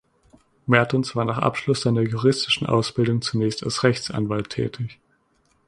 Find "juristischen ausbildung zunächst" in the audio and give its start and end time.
2.01-3.63